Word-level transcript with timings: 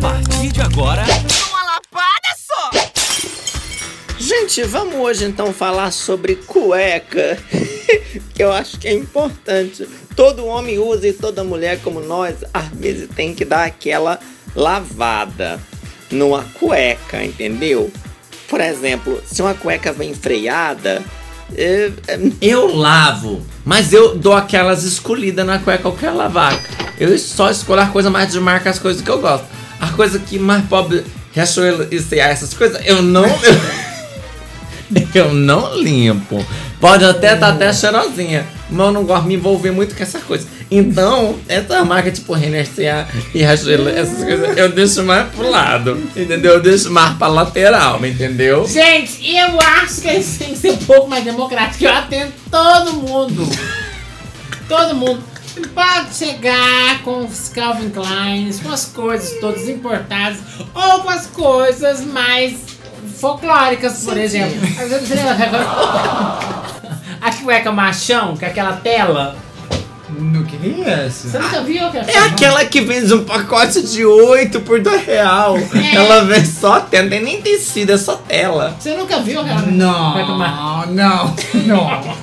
partir 0.00 0.52
de 0.52 0.60
agora. 0.60 1.02
Uma 1.02 1.62
lapada 1.64 2.36
só! 2.36 2.70
Gente, 4.18 4.62
vamos 4.64 4.94
hoje 4.96 5.24
então 5.24 5.52
falar 5.52 5.90
sobre 5.90 6.36
cueca. 6.36 7.38
que 8.34 8.42
eu 8.42 8.52
acho 8.52 8.78
que 8.78 8.88
é 8.88 8.92
importante. 8.92 9.88
Todo 10.14 10.46
homem 10.46 10.78
usa 10.78 11.08
e 11.08 11.12
toda 11.12 11.44
mulher, 11.44 11.80
como 11.82 12.00
nós, 12.00 12.36
às 12.52 12.68
vezes 12.68 13.08
tem 13.14 13.34
que 13.34 13.44
dar 13.44 13.64
aquela 13.64 14.18
lavada 14.54 15.60
numa 16.10 16.42
cueca, 16.54 17.24
entendeu? 17.24 17.90
Por 18.48 18.60
exemplo, 18.60 19.22
se 19.26 19.42
uma 19.42 19.54
cueca 19.54 19.92
vem 19.92 20.14
freada. 20.14 21.02
é- 21.56 21.90
é- 22.08 22.18
Eu 22.42 22.74
lavo, 22.76 23.42
mas 23.64 23.92
eu 23.94 24.14
dou 24.14 24.34
aquelas 24.34 24.84
escolhidas 24.84 25.46
na 25.46 25.58
cueca 25.58 25.80
que 25.82 25.86
eu 25.88 25.96
quero 25.96 26.16
lavar. 26.16 26.52
Eu 27.00 27.16
só 27.18 27.50
escolho 27.50 27.80
as 27.80 27.90
coisas 27.90 28.12
mais 28.12 28.30
de 28.32 28.38
marca, 28.40 28.68
as 28.68 28.78
coisas 28.78 29.00
que 29.00 29.08
eu 29.10 29.18
gosto. 29.20 29.46
As 29.80 29.90
coisas 29.90 30.20
que 30.22 30.38
mais 30.38 30.64
pobre, 30.66 31.04
C&A, 31.34 32.28
essas 32.28 32.54
coisas, 32.54 32.80
eu 32.84 33.02
não... 33.02 33.24
eu 35.14 35.34
não 35.34 35.78
limpo. 35.78 36.44
Pode 36.80 37.04
até 37.04 37.34
estar 37.34 37.48
até 37.48 37.72
cheirosinha, 37.72 38.46
mas 38.70 38.86
eu 38.86 38.92
não 38.92 39.04
gosto 39.04 39.22
de 39.22 39.28
me 39.28 39.34
envolver 39.34 39.72
muito 39.72 39.94
com 39.94 40.02
essa 40.02 40.20
coisa. 40.20 40.46
Então, 40.70 41.36
essa 41.48 41.84
marca 41.84 42.10
tipo 42.10 42.32
Renner 42.34 42.66
C&A 42.66 43.06
e 43.34 43.38
Riachuelo, 43.38 43.88
essas 43.88 44.22
coisas, 44.22 44.56
eu 44.56 44.70
deixo 44.70 45.02
mais 45.02 45.28
pro 45.30 45.50
lado, 45.50 46.00
entendeu? 46.14 46.54
Eu 46.54 46.62
deixo 46.62 46.90
mais 46.90 47.16
pra 47.16 47.26
lateral, 47.26 48.04
entendeu? 48.04 48.66
Gente, 48.68 49.34
eu 49.34 49.60
acho 49.60 50.00
que 50.02 50.08
eles 50.08 50.36
têm 50.38 50.52
que 50.52 50.58
ser 50.58 50.72
um 50.72 50.76
pouco 50.76 51.08
mais 51.08 51.24
democráticos. 51.24 51.82
Eu 51.82 51.92
atendo 51.92 52.32
todo 52.50 52.92
mundo. 52.92 53.48
Todo 54.68 54.94
mundo. 54.94 55.22
Pode 55.74 56.14
chegar 56.14 57.02
com 57.02 57.24
os 57.24 57.48
Calvin 57.48 57.90
Kleins, 57.90 58.60
com 58.60 58.70
as 58.70 58.86
coisas 58.86 59.38
todas 59.40 59.68
importadas, 59.68 60.38
ou 60.74 61.00
com 61.00 61.10
as 61.10 61.26
coisas 61.26 62.04
mais 62.04 62.56
folclóricas, 63.20 64.04
por 64.04 64.16
exemplo. 64.16 64.56
A 67.20 67.32
cueca 67.42 67.72
machão, 67.72 68.36
com 68.36 68.46
aquela 68.46 68.74
tela. 68.74 69.36
No 70.10 70.42
que 70.44 70.56
é 70.56 71.06
isso? 71.06 71.28
Você 71.28 71.38
nunca 71.38 71.60
viu 71.62 71.84
aquela 71.86 72.10
É 72.10 72.18
aquela 72.18 72.64
que 72.64 72.80
vende 72.80 73.12
um 73.12 73.24
pacote 73.24 73.82
de 73.82 74.06
8 74.06 74.60
por 74.60 74.80
2 74.80 75.04
real. 75.04 75.58
É. 75.58 75.96
Ela 75.96 76.24
vem 76.24 76.44
só 76.44 76.80
tela, 76.80 77.02
não 77.04 77.10
tem 77.10 77.22
nem 77.22 77.42
tecido, 77.42 77.92
é 77.92 77.98
só 77.98 78.16
tela. 78.16 78.74
Você 78.78 78.94
nunca 78.94 79.18
viu 79.20 79.40
aquela 79.40 79.60
Não, 79.62 80.14
não, 80.86 81.34
não. 81.54 82.16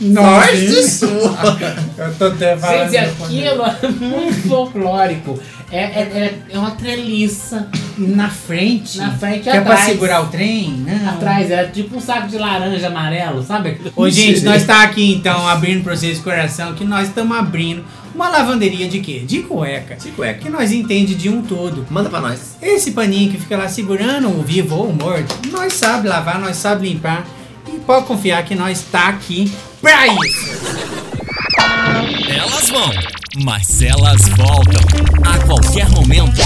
Não, 0.00 0.22
Sorte 0.22 0.56
vi. 0.56 0.82
sua. 0.82 1.58
Eu 1.98 2.14
tô 2.14 2.24
até 2.26 2.56
falando. 2.56 2.90
Gente, 2.90 2.98
aquilo 3.22 3.62
é 3.64 3.88
muito 3.88 4.48
folclórico. 4.48 5.38
É, 5.70 5.78
é, 5.84 6.00
é- 6.00 6.38
é 6.50 6.58
uma 6.58 6.70
treliça 6.70 7.68
Na 7.98 8.30
frente? 8.30 8.96
na 8.96 9.10
frente 9.12 9.40
e 9.40 9.42
Que 9.42 9.48
é 9.50 9.60
pra 9.60 9.72
atrás. 9.74 9.90
segurar 9.90 10.22
o 10.22 10.26
trem? 10.28 10.70
Não. 10.86 11.10
Atrás, 11.10 11.50
é 11.50 11.64
tipo 11.64 11.96
um 11.96 12.00
saco 12.00 12.26
de 12.28 12.38
laranja 12.38 12.86
amarelo, 12.86 13.42
sabe? 13.42 13.78
Ô, 13.94 14.08
gente, 14.08 14.40
nós 14.44 14.64
tá 14.64 14.82
aqui 14.82 15.12
então 15.12 15.46
abrindo 15.46 15.82
pra 15.84 15.94
vocês 15.94 16.16
de 16.16 16.22
coração 16.22 16.72
que 16.74 16.84
nós 16.84 17.08
estamos 17.08 17.36
abrindo 17.36 17.84
uma 18.14 18.30
lavanderia 18.30 18.88
de 18.88 19.00
quê? 19.00 19.20
De 19.26 19.40
cueca. 19.42 19.96
De 19.96 20.10
cueca. 20.12 20.38
Que 20.40 20.48
nós 20.48 20.72
entende 20.72 21.14
de 21.14 21.28
um 21.28 21.42
todo. 21.42 21.86
Manda 21.90 22.08
pra 22.08 22.20
nós. 22.22 22.56
Esse 22.62 22.92
paninho 22.92 23.30
que 23.30 23.36
fica 23.38 23.56
lá 23.56 23.68
segurando 23.68 24.28
o 24.28 24.42
vivo 24.42 24.74
ou 24.74 24.88
o 24.88 24.94
morto, 24.94 25.36
nós 25.52 25.74
sabe 25.74 26.08
lavar, 26.08 26.40
nós 26.40 26.56
sabe 26.56 26.88
limpar. 26.88 27.26
E 27.72 27.78
pode 27.80 28.06
confiar 28.06 28.42
que 28.44 28.54
nós 28.54 28.82
tá 28.90 29.08
aqui 29.08 29.52
pra 29.80 30.06
isso. 30.06 30.58
Elas 32.28 32.68
vão, 32.70 32.90
mas 33.44 33.82
elas 33.82 34.28
voltam. 34.28 34.82
A 35.24 35.38
qualquer 35.46 35.88
momento, 35.90 36.40